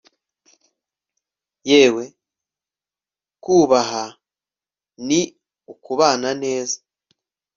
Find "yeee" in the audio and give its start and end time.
1.69-2.05